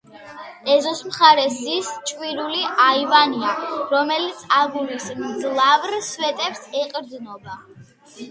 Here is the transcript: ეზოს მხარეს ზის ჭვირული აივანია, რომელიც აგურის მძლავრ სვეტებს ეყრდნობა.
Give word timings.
ეზოს 0.75 1.01
მხარეს 1.07 1.57
ზის 1.65 1.89
ჭვირული 2.11 2.63
აივანია, 2.85 3.51
რომელიც 3.91 4.41
აგურის 4.61 5.05
მძლავრ 5.19 5.93
სვეტებს 6.09 6.65
ეყრდნობა. 6.85 7.59